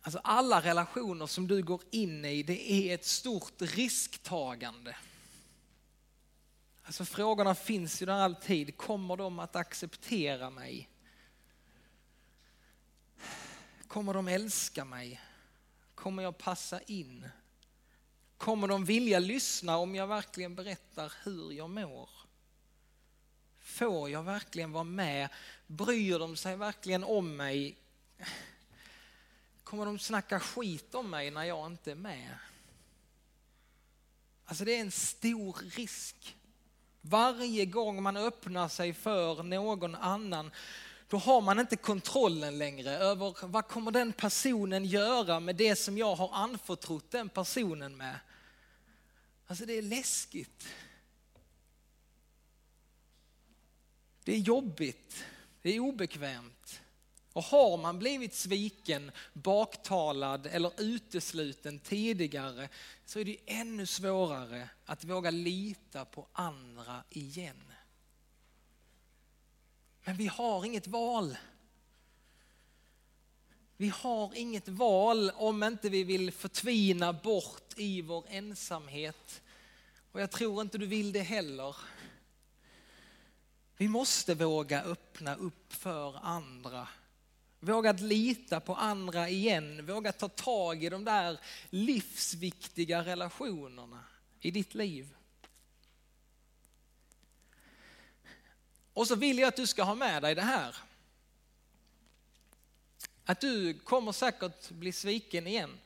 Alltså 0.00 0.20
alla 0.24 0.60
relationer 0.60 1.26
som 1.26 1.48
du 1.48 1.62
går 1.62 1.80
in 1.90 2.24
i, 2.24 2.42
det 2.42 2.72
är 2.72 2.94
ett 2.94 3.06
stort 3.06 3.62
risktagande. 3.62 4.96
Alltså 6.82 7.04
frågorna 7.04 7.54
finns 7.54 8.02
ju 8.02 8.06
där 8.06 8.12
alltid. 8.12 8.76
Kommer 8.76 9.16
de 9.16 9.38
att 9.38 9.56
acceptera 9.56 10.50
mig? 10.50 10.88
Kommer 13.88 14.14
de 14.14 14.28
älska 14.28 14.84
mig? 14.84 15.20
Kommer 15.94 16.22
jag 16.22 16.38
passa 16.38 16.80
in? 16.80 17.28
Kommer 18.36 18.68
de 18.68 18.84
vilja 18.84 19.18
lyssna 19.18 19.76
om 19.76 19.94
jag 19.94 20.06
verkligen 20.06 20.54
berättar 20.54 21.12
hur 21.24 21.52
jag 21.52 21.70
mår? 21.70 22.10
Får 23.60 24.10
jag 24.10 24.22
verkligen 24.22 24.72
vara 24.72 24.84
med? 24.84 25.28
Bryr 25.66 26.18
de 26.18 26.36
sig 26.36 26.56
verkligen 26.56 27.04
om 27.04 27.36
mig? 27.36 27.76
Kommer 29.64 29.84
de 29.84 29.98
snacka 29.98 30.40
skit 30.40 30.94
om 30.94 31.10
mig 31.10 31.30
när 31.30 31.44
jag 31.44 31.66
inte 31.66 31.90
är 31.90 31.94
med? 31.94 32.38
Alltså 34.44 34.64
det 34.64 34.76
är 34.76 34.80
en 34.80 34.90
stor 34.90 35.56
risk. 35.76 36.36
Varje 37.00 37.66
gång 37.66 38.02
man 38.02 38.16
öppnar 38.16 38.68
sig 38.68 38.94
för 38.94 39.42
någon 39.42 39.94
annan 39.94 40.50
då 41.08 41.16
har 41.16 41.40
man 41.40 41.58
inte 41.58 41.76
kontrollen 41.76 42.58
längre 42.58 42.90
över 42.90 43.46
vad 43.46 43.68
kommer 43.68 43.90
den 43.90 44.12
personen 44.12 44.84
göra 44.84 45.40
med 45.40 45.56
det 45.56 45.76
som 45.76 45.98
jag 45.98 46.14
har 46.14 46.30
anförtrott 46.32 47.10
den 47.10 47.28
personen 47.28 47.96
med. 47.96 48.18
Alltså 49.46 49.66
det 49.66 49.72
är 49.72 49.82
läskigt. 49.82 50.68
Det 54.24 54.32
är 54.32 54.38
jobbigt, 54.38 55.24
det 55.62 55.70
är 55.70 55.80
obekvämt. 55.80 56.80
Och 57.32 57.44
har 57.44 57.76
man 57.76 57.98
blivit 57.98 58.34
sviken, 58.34 59.10
baktalad 59.32 60.46
eller 60.46 60.72
utesluten 60.80 61.78
tidigare 61.78 62.68
så 63.04 63.18
är 63.20 63.24
det 63.24 63.36
ännu 63.46 63.86
svårare 63.86 64.68
att 64.84 65.04
våga 65.04 65.30
lita 65.30 66.04
på 66.04 66.26
andra 66.32 67.04
igen. 67.10 67.72
Men 70.08 70.16
vi 70.16 70.26
har 70.26 70.64
inget 70.64 70.86
val. 70.86 71.36
Vi 73.76 73.88
har 73.88 74.34
inget 74.34 74.68
val 74.68 75.30
om 75.34 75.62
inte 75.62 75.88
vi 75.88 76.04
vill 76.04 76.32
förtvina 76.32 77.12
bort 77.12 77.74
i 77.76 78.02
vår 78.02 78.24
ensamhet. 78.28 79.42
Och 80.12 80.20
jag 80.20 80.30
tror 80.30 80.62
inte 80.62 80.78
du 80.78 80.86
vill 80.86 81.12
det 81.12 81.20
heller. 81.20 81.76
Vi 83.76 83.88
måste 83.88 84.34
våga 84.34 84.82
öppna 84.82 85.34
upp 85.34 85.72
för 85.72 86.18
andra. 86.22 86.88
Våga 87.60 87.92
lita 87.92 88.60
på 88.60 88.74
andra 88.74 89.28
igen. 89.28 89.86
Våga 89.86 90.12
ta 90.12 90.28
tag 90.28 90.84
i 90.84 90.88
de 90.88 91.04
där 91.04 91.40
livsviktiga 91.70 93.04
relationerna 93.04 94.04
i 94.40 94.50
ditt 94.50 94.74
liv. 94.74 95.17
Och 98.98 99.08
så 99.08 99.14
vill 99.14 99.38
jag 99.38 99.48
att 99.48 99.56
du 99.56 99.66
ska 99.66 99.82
ha 99.82 99.94
med 99.94 100.22
dig 100.22 100.34
det 100.34 100.42
här. 100.42 100.76
Att 103.24 103.40
du 103.40 103.78
kommer 103.78 104.12
säkert 104.12 104.70
bli 104.70 104.92
sviken 104.92 105.46
igen. 105.46 105.78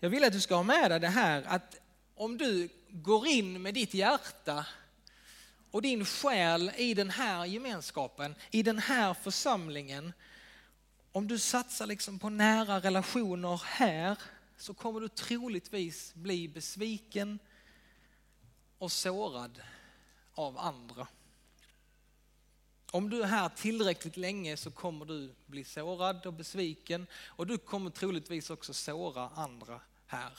Jag 0.00 0.10
vill 0.10 0.24
att 0.24 0.32
du 0.32 0.40
ska 0.40 0.54
ha 0.54 0.62
med 0.62 0.90
dig 0.90 1.00
det 1.00 1.08
här 1.08 1.42
att 1.42 1.80
om 2.14 2.38
du 2.38 2.68
går 2.88 3.26
in 3.26 3.62
med 3.62 3.74
ditt 3.74 3.94
hjärta 3.94 4.66
och 5.70 5.82
din 5.82 6.04
själ 6.04 6.72
i 6.76 6.94
den 6.94 7.10
här 7.10 7.44
gemenskapen, 7.44 8.34
i 8.50 8.62
den 8.62 8.78
här 8.78 9.14
församlingen. 9.14 10.12
Om 11.12 11.28
du 11.28 11.38
satsar 11.38 11.86
liksom 11.86 12.18
på 12.18 12.30
nära 12.30 12.80
relationer 12.80 13.62
här 13.64 14.18
så 14.56 14.74
kommer 14.74 15.00
du 15.00 15.08
troligtvis 15.08 16.14
bli 16.14 16.48
besviken 16.48 17.38
och 18.78 18.92
sårad 18.92 19.62
av 20.34 20.58
andra. 20.58 21.08
Om 22.90 23.10
du 23.10 23.22
är 23.22 23.26
här 23.26 23.48
tillräckligt 23.48 24.16
länge 24.16 24.56
så 24.56 24.70
kommer 24.70 25.04
du 25.04 25.34
bli 25.46 25.64
sårad 25.64 26.26
och 26.26 26.32
besviken 26.32 27.06
och 27.14 27.46
du 27.46 27.58
kommer 27.58 27.90
troligtvis 27.90 28.50
också 28.50 28.74
såra 28.74 29.28
andra 29.28 29.80
här. 30.06 30.38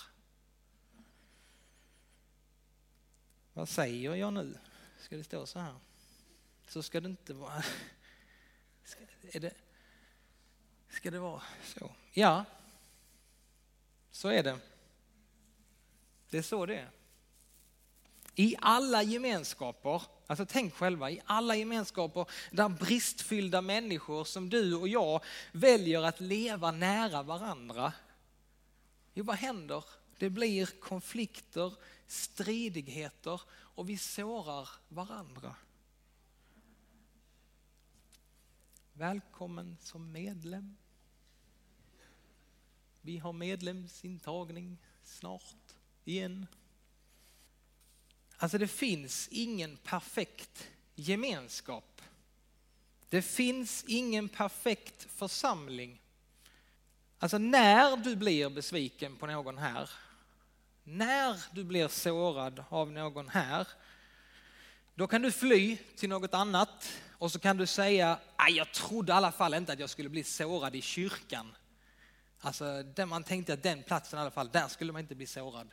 Vad 3.53 3.69
säger 3.69 4.15
jag 4.15 4.33
nu? 4.33 4.57
Ska 4.99 5.17
det 5.17 5.23
stå 5.23 5.45
så 5.45 5.59
här? 5.59 5.75
Så 6.67 6.83
ska 6.83 7.01
det 7.01 7.09
inte 7.09 7.33
vara. 7.33 7.63
Ska, 8.83 8.99
är 9.31 9.39
det, 9.39 9.53
ska 10.89 11.11
det 11.11 11.19
vara 11.19 11.41
så? 11.63 11.91
Ja, 12.11 12.45
så 14.11 14.27
är 14.27 14.43
det. 14.43 14.59
Det 16.29 16.37
är 16.37 16.41
så 16.41 16.65
det 16.65 16.75
är. 16.75 16.89
I 18.35 18.55
alla 18.59 19.03
gemenskaper, 19.03 20.01
alltså 20.27 20.45
tänk 20.45 20.73
själva, 20.73 21.11
i 21.11 21.21
alla 21.25 21.55
gemenskaper 21.55 22.25
där 22.51 22.69
bristfyllda 22.69 23.61
människor 23.61 24.23
som 24.23 24.49
du 24.49 24.75
och 24.75 24.87
jag 24.87 25.23
väljer 25.51 26.01
att 26.01 26.19
leva 26.19 26.71
nära 26.71 27.23
varandra. 27.23 27.93
Jo, 29.13 29.23
vad 29.23 29.35
händer? 29.35 29.83
Det 30.17 30.29
blir 30.29 30.65
konflikter, 30.65 31.73
stridigheter 32.07 33.41
och 33.51 33.89
vi 33.89 33.97
sårar 33.97 34.69
varandra. 34.89 35.55
Välkommen 38.93 39.77
som 39.81 40.11
medlem. 40.11 40.77
Vi 43.01 43.17
har 43.17 43.33
medlemsintagning 43.33 44.77
snart 45.03 45.75
igen. 46.05 46.47
Alltså 48.37 48.57
det 48.57 48.67
finns 48.67 49.27
ingen 49.31 49.77
perfekt 49.77 50.67
gemenskap. 50.95 52.01
Det 53.09 53.21
finns 53.21 53.83
ingen 53.87 54.29
perfekt 54.29 55.07
församling. 55.15 56.01
Alltså 57.19 57.37
när 57.37 57.97
du 57.97 58.15
blir 58.15 58.49
besviken 58.49 59.15
på 59.15 59.27
någon 59.27 59.57
här, 59.57 59.89
när 60.83 61.39
du 61.51 61.63
blir 61.63 61.87
sårad 61.87 62.63
av 62.69 62.91
någon 62.91 63.29
här, 63.29 63.67
då 64.95 65.07
kan 65.07 65.21
du 65.21 65.31
fly 65.31 65.77
till 65.77 66.09
något 66.09 66.33
annat 66.33 66.91
och 67.11 67.31
så 67.31 67.39
kan 67.39 67.57
du 67.57 67.67
säga, 67.67 68.19
jag 68.49 68.71
trodde 68.73 69.11
i 69.11 69.15
alla 69.15 69.31
fall 69.31 69.53
inte 69.53 69.73
att 69.73 69.79
jag 69.79 69.89
skulle 69.89 70.09
bli 70.09 70.23
sårad 70.23 70.75
i 70.75 70.81
kyrkan. 70.81 71.55
Alltså 72.39 72.83
där 72.83 73.05
man 73.05 73.23
tänkte 73.23 73.53
att 73.53 73.63
den 73.63 73.83
platsen 73.83 74.19
i 74.19 74.21
alla 74.21 74.31
fall, 74.31 74.49
där 74.49 74.67
skulle 74.67 74.91
man 74.91 75.01
inte 75.01 75.15
bli 75.15 75.27
sårad. 75.27 75.69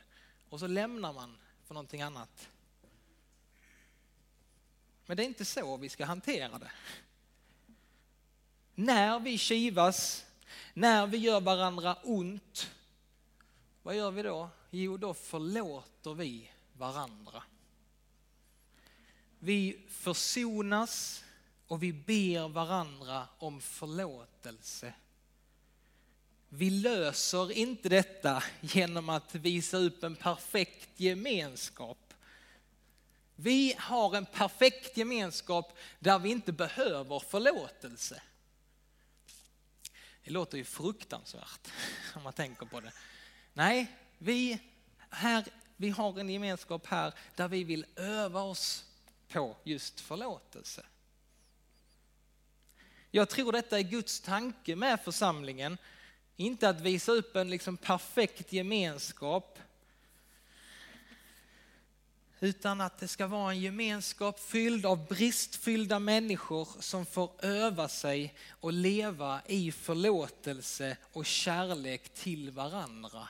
Och 0.49 0.59
så 0.59 0.67
lämnar 0.67 1.13
man 1.13 1.37
för 1.67 1.73
någonting 1.73 2.01
annat. 2.01 2.49
Men 5.05 5.17
det 5.17 5.23
är 5.23 5.25
inte 5.25 5.45
så 5.45 5.77
vi 5.77 5.89
ska 5.89 6.05
hantera 6.05 6.59
det. 6.59 6.71
När 8.75 9.19
vi 9.19 9.37
kivas, 9.37 10.25
när 10.73 11.07
vi 11.07 11.17
gör 11.17 11.41
varandra 11.41 11.97
ont, 12.03 12.71
vad 13.83 13.95
gör 13.95 14.11
vi 14.11 14.23
då? 14.23 14.49
Jo, 14.69 14.97
då 14.97 15.13
förlåter 15.13 16.13
vi 16.13 16.51
varandra. 16.77 17.43
Vi 19.39 19.79
försonas 19.89 21.23
och 21.67 21.83
vi 21.83 21.93
ber 21.93 22.47
varandra 22.47 23.27
om 23.37 23.61
förlåtelse. 23.61 24.93
Vi 26.49 26.69
löser 26.69 27.51
inte 27.51 27.89
detta 27.89 28.43
genom 28.61 29.09
att 29.09 29.35
visa 29.35 29.77
upp 29.77 30.03
en 30.03 30.15
perfekt 30.15 30.99
gemenskap. 30.99 32.12
Vi 33.35 33.75
har 33.79 34.15
en 34.15 34.25
perfekt 34.25 34.97
gemenskap 34.97 35.77
där 35.99 36.19
vi 36.19 36.29
inte 36.29 36.51
behöver 36.51 37.19
förlåtelse. 37.19 38.21
Det 40.23 40.31
låter 40.31 40.57
ju 40.57 40.63
fruktansvärt 40.63 41.67
om 42.15 42.23
man 42.23 42.33
tänker 42.33 42.65
på 42.65 42.79
det. 42.79 42.91
Nej, 43.53 43.87
vi, 44.17 44.59
här, 45.09 45.45
vi 45.77 45.89
har 45.89 46.19
en 46.19 46.29
gemenskap 46.29 46.87
här 46.87 47.13
där 47.35 47.47
vi 47.47 47.63
vill 47.63 47.85
öva 47.95 48.41
oss 48.41 48.85
på 49.27 49.55
just 49.63 49.99
förlåtelse. 49.99 50.85
Jag 53.11 53.29
tror 53.29 53.51
detta 53.51 53.79
är 53.79 53.83
Guds 53.83 54.19
tanke 54.19 54.75
med 54.75 54.99
församlingen. 54.99 55.77
Inte 56.35 56.69
att 56.69 56.81
visa 56.81 57.11
upp 57.11 57.35
en 57.35 57.49
liksom 57.49 57.77
perfekt 57.77 58.53
gemenskap 58.53 59.59
utan 62.43 62.81
att 62.81 62.97
det 62.97 63.07
ska 63.07 63.27
vara 63.27 63.51
en 63.51 63.59
gemenskap 63.59 64.39
fylld 64.39 64.85
av 64.85 65.07
bristfyllda 65.07 65.99
människor 65.99 66.67
som 66.79 67.05
får 67.05 67.31
öva 67.39 67.87
sig 67.87 68.33
och 68.49 68.73
leva 68.73 69.41
i 69.47 69.71
förlåtelse 69.71 70.97
och 71.13 71.25
kärlek 71.25 72.13
till 72.13 72.51
varandra. 72.51 73.27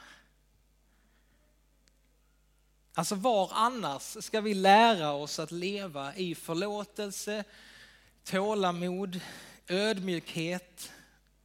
Alltså 2.94 3.16
var 3.16 3.50
annars 3.54 4.18
ska 4.24 4.42
vi 4.42 4.54
lära 4.54 5.12
oss 5.12 5.40
att 5.40 5.52
leva 5.52 6.16
i 6.16 6.36
förlåtelse, 6.36 7.44
tålamod, 8.24 9.20
ödmjukhet, 9.68 10.92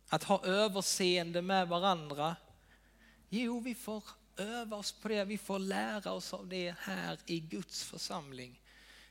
att 0.09 0.25
ha 0.25 0.45
överseende 0.45 1.43
med 1.43 1.69
varandra? 1.69 2.37
Jo, 3.29 3.61
vi 3.61 3.75
får 3.75 4.05
öva 4.39 4.77
oss 4.77 4.93
på 4.93 5.09
det, 5.09 5.25
vi 5.25 5.39
får 5.39 5.59
lära 5.59 6.13
oss 6.13 6.35
av 6.35 6.49
det 6.49 6.75
här 6.79 7.19
i 7.27 7.41
Guds 7.41 7.85
församling. 7.85 8.61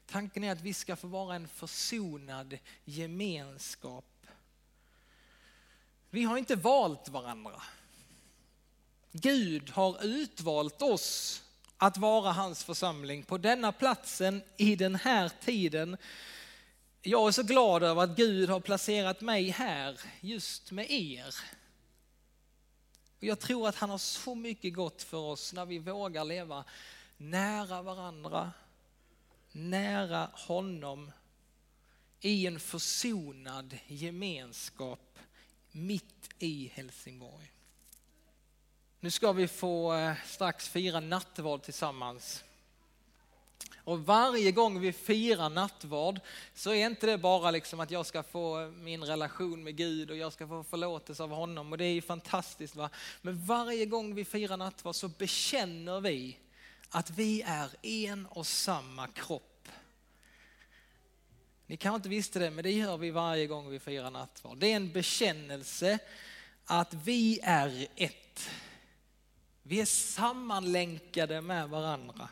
Tanken 0.06 0.44
är 0.44 0.52
att 0.52 0.62
vi 0.62 0.74
ska 0.74 0.96
få 0.96 1.08
vara 1.08 1.36
en 1.36 1.48
försonad 1.48 2.58
gemenskap. 2.86 4.28
Vi 6.10 6.24
har 6.24 6.38
inte 6.38 6.56
valt 6.56 7.10
varandra. 7.10 7.62
Gud 9.12 9.70
har 9.70 10.06
utvalt 10.06 10.82
oss 10.82 11.44
att 11.78 11.98
vara 11.98 12.32
hans 12.32 12.64
församling 12.64 13.24
på 13.24 13.38
denna 13.38 13.72
platsen 13.72 14.42
i 14.58 14.76
den 14.76 14.96
här 14.96 15.32
tiden. 15.42 15.98
Jag 17.02 17.28
är 17.28 17.32
så 17.32 17.44
glad 17.44 17.84
över 17.84 18.04
att 18.04 18.16
Gud 18.16 18.50
har 18.50 18.60
placerat 18.60 19.22
mig 19.22 19.50
här 19.50 20.00
just 20.22 20.72
med 20.72 20.92
er. 20.92 21.36
Jag 23.20 23.40
tror 23.40 23.68
att 23.68 23.76
han 23.76 23.90
har 23.90 23.98
så 23.98 24.36
mycket 24.36 24.74
gott 24.74 25.04
för 25.04 25.18
oss 25.18 25.54
när 25.54 25.66
vi 25.66 25.80
vågar 25.80 26.26
leva 26.26 26.66
nära 27.18 27.82
varandra, 27.82 28.52
nära 29.52 30.30
honom, 30.34 31.12
i 32.20 32.48
en 32.48 32.60
försonad 32.60 33.78
gemenskap 33.88 35.20
mitt 35.72 36.30
i 36.40 36.72
Helsingborg. 36.74 37.52
Nu 39.00 39.12
ska 39.12 39.32
vi 39.32 39.48
få 39.48 39.94
eh, 39.94 40.16
strax 40.26 40.70
fira 40.70 41.00
nattvard 41.00 41.64
tillsammans. 41.64 42.44
Och 43.76 44.06
varje 44.06 44.52
gång 44.52 44.80
vi 44.80 44.94
firar 44.94 45.50
nattvard 45.50 46.20
så 46.54 46.74
är 46.74 46.86
inte 46.86 47.06
det 47.06 47.18
bara 47.18 47.52
liksom 47.52 47.80
att 47.80 47.92
jag 47.92 48.06
ska 48.06 48.24
få 48.24 48.68
min 48.68 49.04
relation 49.04 49.64
med 49.64 49.76
Gud 49.76 50.12
och 50.12 50.18
jag 50.18 50.34
ska 50.34 50.48
få 50.48 50.64
förlåtelse 50.64 51.24
av 51.24 51.30
honom 51.30 51.72
och 51.72 51.78
det 51.78 51.86
är 51.86 51.94
ju 51.94 52.02
fantastiskt. 52.02 52.76
Va? 52.76 52.90
Men 53.22 53.46
varje 53.46 53.86
gång 53.86 54.16
vi 54.16 54.26
firar 54.26 54.58
nattvard 54.58 54.96
så 54.96 55.08
bekänner 55.08 56.02
vi 56.02 56.38
att 56.90 57.10
vi 57.10 57.42
är 57.42 57.70
en 57.82 58.26
och 58.26 58.48
samma 58.48 59.08
kropp. 59.08 59.70
Ni 61.66 61.78
kanske 61.78 61.96
inte 61.96 62.10
visste 62.10 62.40
det, 62.40 62.50
men 62.50 62.64
det 62.64 62.72
gör 62.72 62.98
vi 62.98 63.12
varje 63.12 63.48
gång 63.48 63.70
vi 63.70 63.80
firar 63.80 64.12
nattvard. 64.12 64.58
Det 64.58 64.72
är 64.72 64.76
en 64.76 64.92
bekännelse 64.92 66.00
att 66.66 66.94
vi 66.94 67.40
är 67.44 67.88
ett. 67.96 68.50
Vi 69.64 69.82
är 69.82 69.86
sammanlänkade 69.86 71.42
med 71.42 71.70
varandra. 71.70 72.30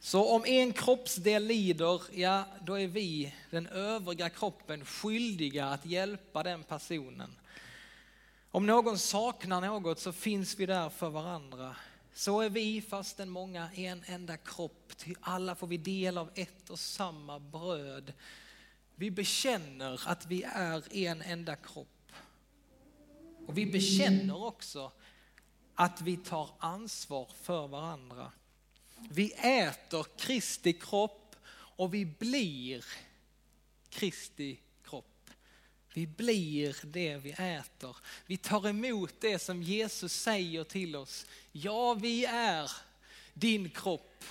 Så 0.00 0.34
om 0.34 0.44
en 0.44 0.72
kroppsdel 0.72 1.46
lider, 1.46 2.02
ja 2.12 2.44
då 2.64 2.78
är 2.78 2.86
vi, 2.86 3.34
den 3.50 3.66
övriga 3.66 4.30
kroppen, 4.30 4.84
skyldiga 4.84 5.66
att 5.66 5.86
hjälpa 5.86 6.42
den 6.42 6.62
personen. 6.62 7.36
Om 8.50 8.66
någon 8.66 8.98
saknar 8.98 9.60
något 9.60 10.00
så 10.00 10.12
finns 10.12 10.58
vi 10.58 10.66
där 10.66 10.88
för 10.88 11.10
varandra. 11.10 11.76
Så 12.14 12.40
är 12.40 12.50
vi, 12.50 12.82
fastän 12.82 13.30
många, 13.30 13.70
en 13.74 14.04
enda 14.06 14.36
kropp. 14.36 14.96
Till 14.96 15.16
alla 15.20 15.54
får 15.54 15.66
vi 15.66 15.76
del 15.76 16.18
av 16.18 16.30
ett 16.34 16.70
och 16.70 16.78
samma 16.78 17.38
bröd. 17.38 18.12
Vi 18.94 19.10
bekänner 19.10 20.00
att 20.06 20.26
vi 20.26 20.42
är 20.42 20.88
en 20.92 21.22
enda 21.22 21.56
kropp. 21.56 22.12
Och 23.46 23.58
vi 23.58 23.66
bekänner 23.66 24.44
också 24.44 24.92
att 25.74 26.00
vi 26.00 26.16
tar 26.16 26.50
ansvar 26.58 27.30
för 27.42 27.66
varandra. 27.66 28.32
Vi 29.08 29.32
äter 29.32 30.06
Kristi 30.18 30.72
kropp 30.72 31.36
och 31.50 31.94
vi 31.94 32.06
blir 32.06 32.84
Kristi 33.88 34.58
kropp. 34.84 35.30
Vi 35.94 36.06
blir 36.06 36.76
det 36.82 37.16
vi 37.16 37.30
äter. 37.30 37.96
Vi 38.26 38.36
tar 38.36 38.68
emot 38.68 39.14
det 39.20 39.38
som 39.38 39.62
Jesus 39.62 40.12
säger 40.12 40.64
till 40.64 40.96
oss. 40.96 41.26
Ja, 41.52 41.94
vi 41.94 42.24
är 42.24 42.70
din 43.34 43.70
kropp 43.70 44.24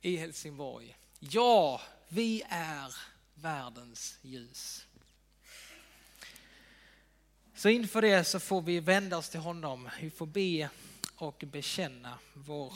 i 0.00 0.16
Helsingborg. 0.16 0.96
Ja, 1.18 1.80
vi 2.08 2.42
är 2.48 2.94
världens 3.34 4.18
ljus. 4.22 4.86
Så 7.54 7.68
inför 7.68 8.02
det 8.02 8.24
så 8.24 8.40
får 8.40 8.62
vi 8.62 8.80
vända 8.80 9.18
oss 9.18 9.28
till 9.28 9.40
honom. 9.40 9.90
Vi 10.00 10.10
får 10.10 10.26
be 10.26 10.70
och 11.16 11.44
bekänna 11.46 12.18
vår 12.34 12.72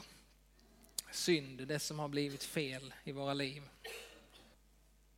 synd, 1.13 1.69
det 1.69 1.79
som 1.79 1.99
har 1.99 2.09
blivit 2.09 2.45
fel 2.45 2.95
i 3.05 3.13
våra 3.13 3.35
liv. 3.35 3.63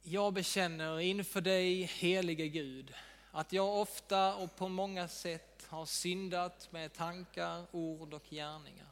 Jag 0.02 0.32
bekänner 0.32 1.00
inför 1.00 1.40
dig, 1.40 1.82
helige 1.82 2.48
Gud, 2.48 2.94
att 3.30 3.52
jag 3.52 3.80
ofta 3.80 4.34
och 4.34 4.56
på 4.56 4.68
många 4.68 5.08
sätt 5.08 5.66
har 5.68 5.86
syndat 5.86 6.72
med 6.72 6.92
tankar, 6.92 7.66
ord 7.70 8.14
och 8.14 8.24
gärningar. 8.30 8.88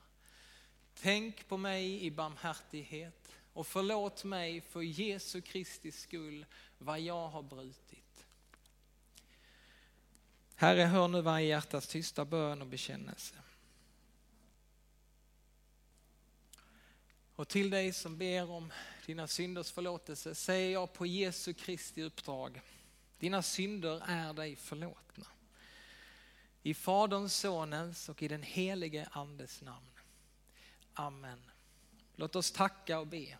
Tänk 0.94 1.48
på 1.48 1.56
mig 1.56 2.04
i 2.04 2.10
barmhärtighet 2.10 3.32
och 3.52 3.66
förlåt 3.66 4.24
mig 4.24 4.60
för 4.60 4.80
Jesu 4.80 5.40
Kristi 5.40 5.92
skull 5.92 6.46
vad 6.78 7.00
jag 7.00 7.28
har 7.28 7.42
brutit. 7.42 8.26
Herre, 10.54 10.82
hör 10.82 11.08
nu 11.08 11.20
varje 11.20 11.46
hjärtas 11.46 11.86
tysta 11.86 12.24
bön 12.24 12.62
och 12.62 12.66
bekännelse. 12.66 13.34
Och 17.40 17.48
till 17.48 17.70
dig 17.70 17.92
som 17.92 18.16
ber 18.16 18.50
om 18.50 18.72
dina 19.06 19.26
synders 19.26 19.70
förlåtelse 19.70 20.34
säger 20.34 20.72
jag 20.72 20.92
på 20.92 21.06
Jesu 21.06 21.54
Kristi 21.54 22.02
uppdrag, 22.02 22.60
dina 23.18 23.42
synder 23.42 24.02
är 24.06 24.32
dig 24.32 24.56
förlåtna. 24.56 25.26
I 26.62 26.74
Faderns, 26.74 27.36
Sonens 27.36 28.08
och 28.08 28.22
i 28.22 28.28
den 28.28 28.42
helige 28.42 29.08
Andes 29.12 29.62
namn. 29.62 29.90
Amen. 30.94 31.42
Låt 32.16 32.36
oss 32.36 32.52
tacka 32.52 32.98
och 32.98 33.06
be. 33.06 33.38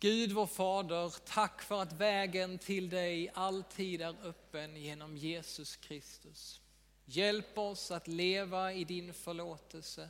Gud 0.00 0.32
vår 0.32 0.46
Fader, 0.46 1.14
tack 1.26 1.62
för 1.62 1.82
att 1.82 1.92
vägen 1.92 2.58
till 2.58 2.90
dig 2.90 3.30
alltid 3.34 4.02
är 4.02 4.26
öppen 4.26 4.76
genom 4.76 5.16
Jesus 5.16 5.76
Kristus. 5.76 6.60
Hjälp 7.04 7.58
oss 7.58 7.90
att 7.90 8.08
leva 8.08 8.72
i 8.72 8.84
din 8.84 9.14
förlåtelse 9.14 10.08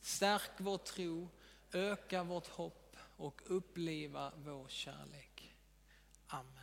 Stärk 0.00 0.50
vår 0.58 0.78
tro, 0.78 1.28
öka 1.72 2.22
vårt 2.22 2.48
hopp 2.48 2.96
och 3.16 3.42
uppliva 3.44 4.32
vår 4.36 4.68
kärlek. 4.68 5.54
Amen. 6.26 6.59